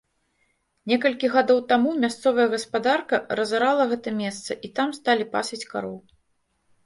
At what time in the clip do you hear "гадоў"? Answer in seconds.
1.33-1.59